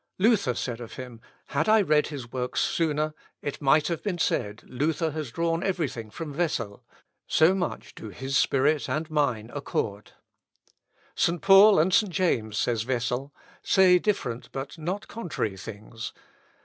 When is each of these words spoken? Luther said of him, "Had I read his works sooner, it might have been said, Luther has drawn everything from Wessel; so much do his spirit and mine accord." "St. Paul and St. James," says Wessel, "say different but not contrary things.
Luther 0.17 0.55
said 0.55 0.81
of 0.81 0.93
him, 0.95 1.21
"Had 1.49 1.69
I 1.69 1.79
read 1.83 2.07
his 2.07 2.31
works 2.31 2.59
sooner, 2.61 3.13
it 3.43 3.61
might 3.61 3.87
have 3.87 4.01
been 4.01 4.17
said, 4.17 4.63
Luther 4.65 5.11
has 5.11 5.31
drawn 5.31 5.61
everything 5.61 6.09
from 6.09 6.35
Wessel; 6.35 6.83
so 7.27 7.53
much 7.53 7.93
do 7.93 8.09
his 8.09 8.35
spirit 8.35 8.89
and 8.89 9.11
mine 9.11 9.51
accord." 9.53 10.13
"St. 11.13 11.39
Paul 11.39 11.77
and 11.77 11.93
St. 11.93 12.11
James," 12.11 12.57
says 12.57 12.83
Wessel, 12.87 13.31
"say 13.61 13.99
different 13.99 14.51
but 14.51 14.75
not 14.75 15.07
contrary 15.07 15.55
things. 15.55 16.13